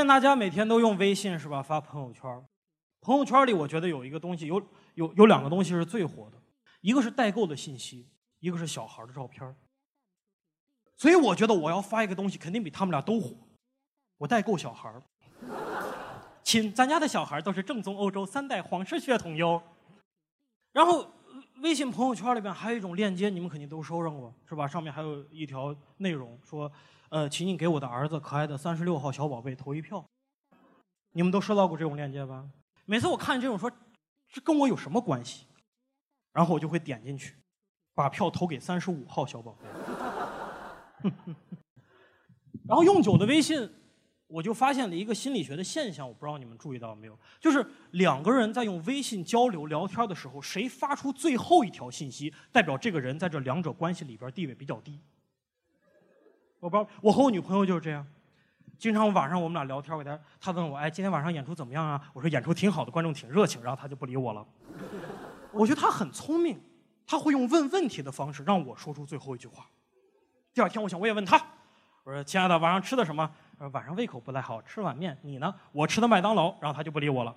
[0.00, 1.62] 现大家每天都用微信是吧？
[1.62, 2.22] 发朋友圈，
[3.02, 4.56] 朋友圈里我觉得有一个东西，有
[4.94, 6.40] 有有两个东西是最火的，
[6.80, 8.08] 一个是代购的信息，
[8.38, 9.54] 一个是小孩的照片。
[10.96, 13.36] 所以我觉得我要发一个东西，肯定比他们俩都火。
[14.16, 14.90] 我代购小孩
[16.42, 19.62] 亲，咱家的小孩都是正宗欧洲三代皇室血统哟。
[20.72, 21.12] 然后
[21.60, 24.66] 微信朋友圈里边还有一种链接，你们肯定都收上过是吧？
[24.66, 26.70] 上面还有一条内容说。
[27.10, 30.04] 呃，请你给我的儿子可爱的三十六号小宝贝投一票。
[31.10, 32.48] 你们都收到过这种链接吧？
[32.84, 33.68] 每次我看这种说，
[34.28, 35.44] 这跟我有什么关系？
[36.32, 37.34] 然后我就会点进去，
[37.96, 41.10] 把票投给三十五号小宝贝。
[42.68, 43.68] 然后用久的微信，
[44.30, 47.18] 我就发现了一个心理学的现象，我不知道你们注意到没有？
[47.40, 55.00] 就是两个人在用微信交流聊天的时候，谁发出最后一条信息，代表这个人在这两者关系里边地位比较低。
[56.60, 58.06] 我不知道，我和我女朋友就是这样，
[58.78, 62.00] 经常晚上我们俩聊天，我她她问我，哎，今天晚上演出怎么样啊？
[62.12, 64.46] 我说演出挺好的，观众挺热情，然后她就不理我了。
[65.50, 66.60] 我觉得她很聪明，
[67.04, 69.66] 她会用问问题的方式让我说出最后一句话。
[70.54, 71.36] 第二天我想我也问她，
[72.04, 73.28] 我说亲爱的，晚上吃的什么？
[73.68, 75.16] 晚上胃口不太好，吃碗面。
[75.22, 75.54] 你呢？
[75.72, 76.54] 我吃的麦当劳。
[76.60, 77.34] 然后他就不理我了。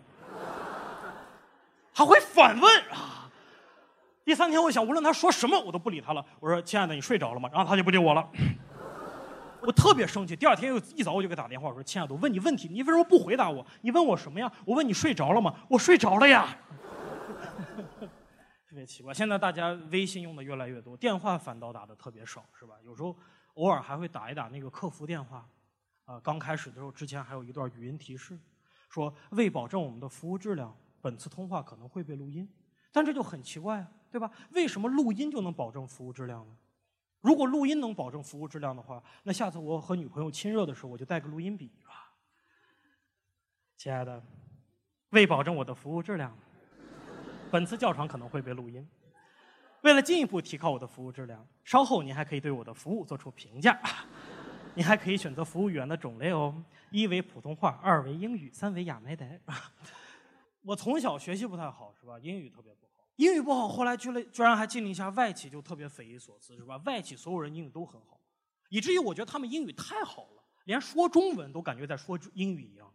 [1.94, 3.30] 他会反问啊。
[4.24, 6.26] 第三天我想，无论他说什么，我都不理他了。
[6.40, 7.50] 我说亲爱的，你睡着了吗？
[7.52, 8.28] 然后他就不理我了。
[9.62, 13.66] 我特别生气，第二天又一早我就给打电话，我说：“亲爱的，我问你问题，你为什么不回答我？
[13.82, 14.52] 你问我什么呀？
[14.66, 15.54] 我问你睡着了吗？
[15.70, 16.48] 我睡着了呀。
[18.68, 22.74] ”特别奇怪，现在大家微信用的越来越多，电话反倒打的特别少，是吧？
[22.84, 23.16] 有时候
[23.54, 25.46] 偶尔还会打一打那个客服电话，
[26.06, 28.38] 啊，刚开始的时候之前还有一段语音提示，
[28.90, 32.48] 说为保证我们的服务质量，本次通话可能会被录音，
[32.92, 34.30] 但这就很奇怪啊，对吧？
[34.52, 36.58] 为什么录音就能保证服务质量呢？
[37.22, 42.12] 如果录音能保证服务质量的话，那下次我和女朋友亲热的时候，我就带个录音笔吧。
[43.78, 44.22] 亲爱的，
[45.12, 46.38] 为保证我的服务质量，
[47.50, 48.86] 本次教场可能会被录音。
[49.84, 53.80] 为了进一步提高我的服务质量，稍后您还可以对我的服务做出评价。
[54.76, 59.40] 你还可以选择服务员的种类哦，一为普通话，二为英语，三为亚美呆。
[60.64, 62.18] 我从小学习不太好，是吧？
[62.20, 63.08] 英语特别不好。
[63.18, 66.78] 英语不好，后来居然居然还进了一下外企，就特别匪夷所思，是吧？
[66.86, 68.20] 外企所有人英语都很好，
[68.70, 72.92] 以至于我觉得他们英语太好了，连说中文都感觉在说英语一样。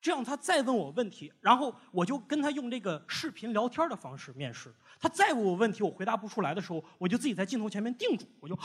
[0.00, 4.72] 这样他再问我问题，然后我就跟他用这个视频聊天的方式面试。
[5.00, 8.56] 他再问我问题，我回答不出来的时候，我就自己在镜头前面定住，我就。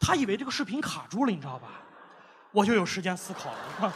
[0.00, 1.85] 他以为这个视频卡住了，你知道吧？
[2.52, 3.92] 我就有时间思考了，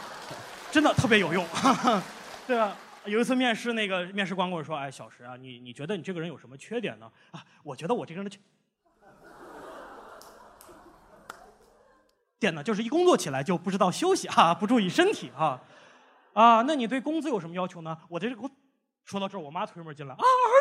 [0.71, 1.45] 真的特别有用，
[2.47, 2.75] 对吧？
[3.05, 8.39] 有一次面试，那个面试官跟我说：“哎，小石啊，你你觉得你这个人有什么缺点呢？”啊，我觉得我这个人的缺。
[12.39, 15.59] 点呢，就是一工作起来就不知道休息啊，不注意身体啊，
[16.33, 17.97] 啊，那你对工资有什么要求呢？
[18.07, 18.49] 我这个工，
[19.03, 20.53] 说到这儿，我妈推门进来，啊，儿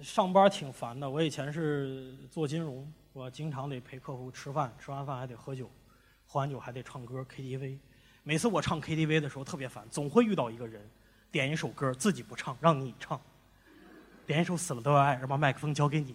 [0.00, 5.68] 上班挺烦的，我以前是做金融，我经常得陪客户吃饭，吃完饭还得喝酒，
[6.24, 7.76] 喝完酒还得唱歌 KTV，
[8.22, 10.88] 每次我唱 KTV 的时候特别烦，总会遇到一个人。
[11.32, 13.20] 点一首歌自己不唱，让你唱。
[14.24, 16.14] 点一首《死了都要爱》，然后把麦克风交给你。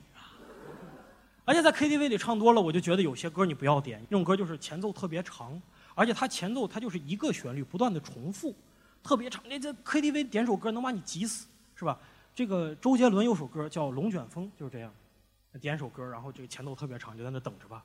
[1.44, 5.62] 而且在 KTV 里唱多了，我就觉得有些歌你不要点，那种歌就是前奏特别长，
[5.94, 8.56] 而且它前奏它就是一个旋律不断的重复，
[9.04, 9.44] 特别长。
[9.50, 12.00] 那这 KTV 点首歌能把你急死，是吧？
[12.35, 14.91] 这个周杰伦有首歌叫《龙卷风》，就是这样，
[15.62, 17.83] 点首歌，然后这个前奏特别长，就在那等着吧。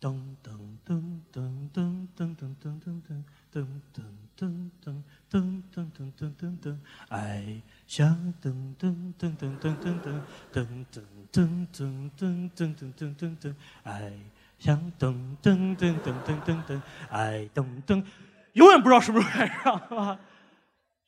[0.00, 0.14] 噔
[0.44, 3.24] 噔噔噔噔噔噔噔噔噔。
[3.50, 4.04] 噔噔
[4.36, 6.76] 噔噔噔噔噔噔噔噔，
[7.08, 10.20] 爱像噔噔噔噔噔噔噔
[10.52, 10.86] 噔
[11.32, 14.12] 噔噔噔噔噔噔噔噔，爱
[14.60, 16.80] 像噔噔噔噔噔噔噔，
[17.10, 18.04] 爱噔噔，
[18.52, 20.20] 永远不知道什么时候开始唱，是吧？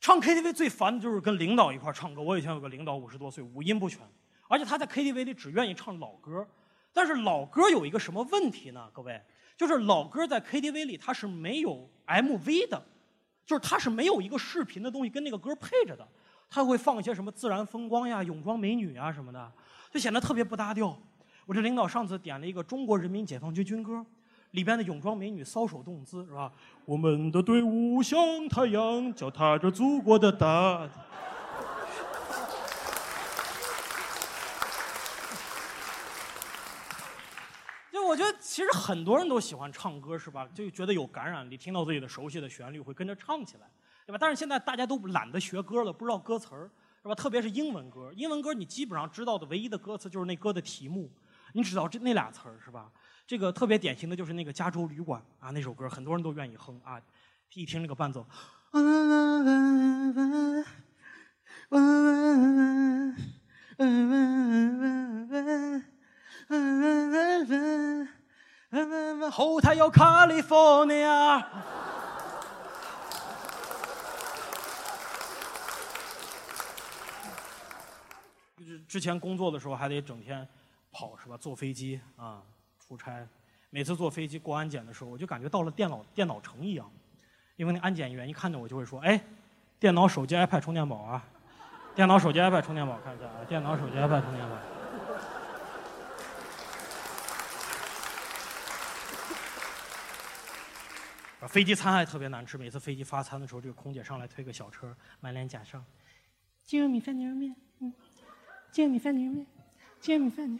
[0.00, 2.22] 唱 KTV 最烦的就是跟领导一块唱歌。
[2.22, 4.00] 我以前有个领导五十多岁，五音不全，
[4.48, 6.46] 而且他在 KTV 里只愿意唱老歌。
[6.92, 8.90] 但是老歌有一个什么问题呢？
[8.94, 9.22] 各位，
[9.58, 12.82] 就是老歌在 KTV 里它是没有 MV 的，
[13.44, 16.08] 就是它是没有一个视频的东西跟那个歌配着的，
[16.48, 19.52] 它会放一些什么自然风光呀、泳装美女啊什么的，
[19.92, 20.98] 就显得特别不搭调。
[21.44, 24.04] 我这领导上次点了一个中国人民解放军军歌，
[24.52, 26.50] 里边的泳装美女搔首动姿，是吧？
[26.84, 30.88] 我们的队伍像太阳，脚踏着祖国的大。
[37.92, 40.48] 就我觉得，其实很多人都喜欢唱歌，是吧？
[40.52, 43.70] 就觉得有感染力，听到自己的熟悉的旋律会跟着唱起来，
[44.04, 44.18] 对吧？
[44.20, 46.68] 但是现在大家都懒得学歌了，不知道歌词儿，
[47.02, 47.14] 是吧？
[47.14, 51.08] 特别是英文歌，英文歌你基本上知道的唯一的歌词就是那歌的题目。
[51.52, 52.88] 你知道这那俩词儿是吧？
[53.30, 57.00] 这个特别典型的就是那个《加州旅馆》啊，那首歌很多人都愿意哼啊，
[57.54, 58.26] 一听那个伴奏。
[69.30, 71.44] 后台有 California。
[78.88, 80.48] 之前工作的时候还得整天。
[80.92, 81.36] 跑是吧？
[81.36, 82.42] 坐飞机啊，
[82.90, 83.24] 出差，
[83.70, 86.90] 每次坐飞机过安检的时候，我就感觉到了电脑电脑城一样，
[87.54, 89.22] 因为那安检员一看见我就会说：“哎，
[89.78, 91.24] 电脑、手机、iPad 充电宝啊，
[91.94, 94.56] 电脑、手机、iPad 充电宝，看一下啊，电脑、手机、iPad 充电宝。
[101.46, 105.80] ”飞机餐还特别难吃，每次飞机发餐的时候，这个空姐上来推个小车，满脸假笑
[106.66, 107.94] ：“鸡肉米饭、牛肉面，嗯，
[108.72, 109.46] 鸡肉米饭、牛肉面。”
[110.00, 110.58] 煎米饭牛，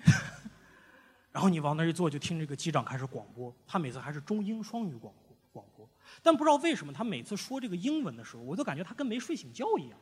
[1.33, 3.55] 然后你往那一坐，就听这个机长开始广播。
[3.67, 5.15] 他每次还是中英双语广
[5.53, 5.89] 播，
[6.23, 9.99] 但不知道为什么，他每次说这个英文的时候，我都感觉他跟没睡醒觉一样，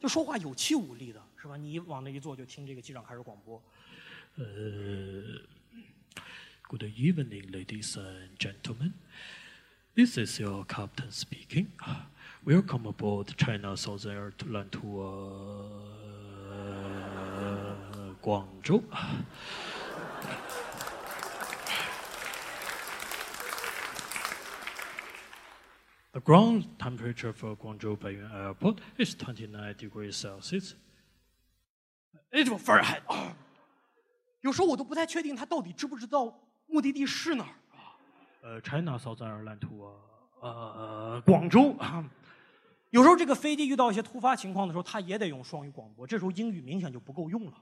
[0.00, 1.56] 就说话有气无力的，是吧？
[1.56, 3.60] 你往那一坐，就听这个机长开始广播。
[4.36, 4.44] 呃
[6.68, 8.92] ，Good evening, ladies and gentlemen.
[9.94, 11.66] This is your captain speaking.
[12.44, 15.02] Welcome aboard China Southern Airlines to.
[15.02, 15.70] uh,
[18.20, 18.82] 广州。
[26.20, 30.74] The ground temperature for Guangzhou Baiyuan Airport is 29 degrees Celsius.
[32.30, 33.34] It will Fahrenheit 啊，
[34.42, 37.96] 有时候我都不太确定他到底知不知道目的地是哪儿啊。
[38.42, 39.60] 呃，China Southern Airlines
[40.42, 42.04] 呃广州啊。
[42.90, 47.54] 有时候这个飞机遇到一些突发情况的时候，他也得用双语广播，这时候英语明显就不够用了。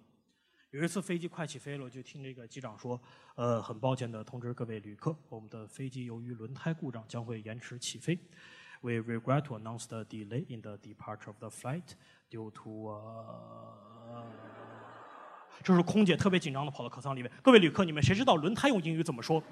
[0.70, 3.00] 有一次飞机快起飞了，就听这个机长说
[3.36, 8.18] ：“呃，很抱歉的通知各位旅客，我们的飞机由于轮胎故障将会延迟起飞。
[8.82, 11.94] We regret to announce the delay in the departure of the flight
[12.30, 13.00] due to……
[15.62, 17.32] 这是空姐特别紧张的跑到客舱里面。
[17.42, 19.42] 各位旅客，你们谁知道轮胎用英语怎么说？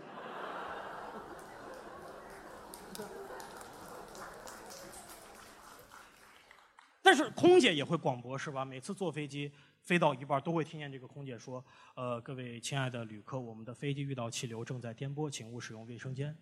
[7.16, 8.64] 是空姐也会广播是吧？
[8.64, 9.50] 每次坐飞机。”
[9.86, 16.36] 飞到一半都会听见这个空姐说：“呃，各位亲爱的旅客，我们的飞机遇到气流，正在颠簸，请勿使用卫生间。”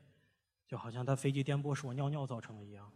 [0.66, 2.90] 就好像他飞机颠簸是我尿尿造成的一样。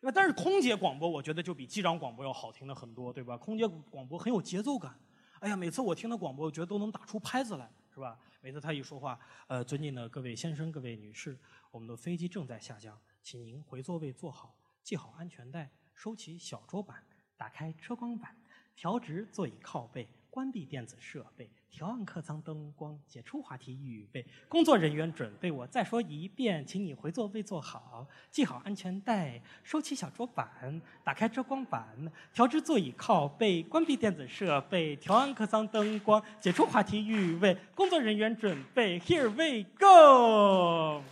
[0.00, 3.36] 那但是空姐广播，我觉得就比机长广播要好听的很多，对吧？
[3.36, 4.98] 空姐广播很有节奏感。
[5.40, 8.18] 哎呀，每次我听的广播，我觉得都能打出拍子来，是吧？
[8.40, 11.38] 每次他一说话，呃，尊敬的各位先生、各位女士，
[11.70, 17.04] 我们的飞机正在下降，请您回座位坐好，系好安全带，收起小桌板。
[17.36, 18.36] 打开遮光板，
[18.76, 24.26] 调直座椅靠背，关闭电子设备，调暗客舱灯光，解除话题预备。
[24.46, 37.56] 工作人员准备，我再说一遍，请你回座位坐好，系好安全带，收起小桌板，打开遮光板，调直座椅靠背，关闭电子设备，调暗客舱灯光，解除话题预备。
[37.74, 41.02] 工作人员准备，Here we go！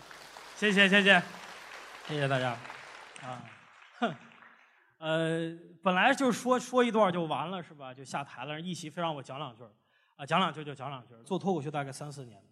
[0.56, 1.22] 谢谢谢谢，
[2.06, 2.50] 谢谢大家，
[3.22, 3.42] 啊，
[4.98, 7.94] 呃，本来就是说说一段就完了，是吧？
[7.94, 8.60] 就下台了。
[8.60, 9.62] 一席非让我讲两句
[10.16, 12.42] 啊，讲两句就讲两句做脱口秀大概三四年，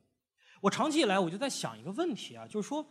[0.61, 2.87] 我长期以来我就在想一个问题啊，就是说，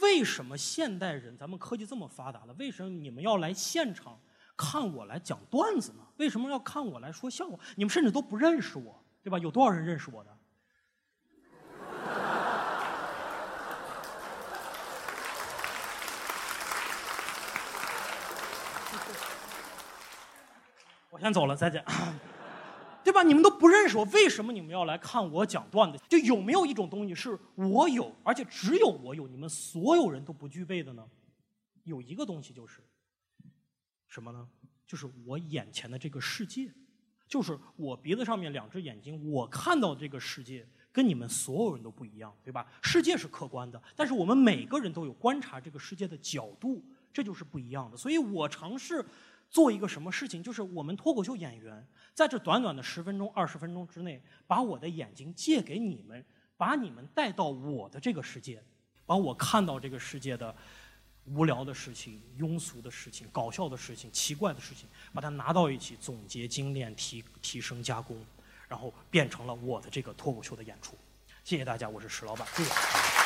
[0.00, 4.16] 为什么现代人咱们科技这么发达了，为什么你们要来现场
[4.56, 6.06] 看我来讲段子呢？
[6.18, 7.58] 为什么要看我来说笑话？
[7.74, 9.36] 你们甚至都不认识我，对吧？
[9.40, 10.30] 有多少人认识我的？
[21.20, 21.84] 先走了，再见。
[23.02, 23.22] 对吧？
[23.22, 25.98] 你们都不认识我，为什么你们要来看我讲段子？
[26.06, 31.02] 就有没有一种东西是我有，而且只有我有，你们所有人都不具备的呢？
[31.84, 32.82] 有一个东西就是
[34.06, 34.46] 什么呢？
[34.86, 36.70] 就是我眼前的这个世界，
[37.26, 42.66] 就是我鼻子上面两只眼睛，我看到这个世界跟你们所有人都不一样，对吧？
[42.82, 46.84] 世界是客观的，但是我们每个人都有观察这个世界的角度，
[47.14, 47.96] 这就是不一样的。
[47.96, 49.02] 所以我尝试。
[49.50, 50.42] 做一个什么事情？
[50.42, 56.24] 就是我们脱口秀演员在这短短的十分钟、二十分钟之内，把我的眼睛借给你们，
[56.56, 58.62] 把你们带到我的这个世界，
[59.04, 60.54] 把我看到这个世界的
[61.24, 68.24] 无聊的事情、庸俗的事情、搞笑的事情、奇怪的事情，把它拿到一起，总结、精炼、提提升、加工，
[68.68, 70.96] 然后变成了我的这个脱口秀的演出。
[71.42, 73.19] 谢谢大家，我是石老板，谢谢。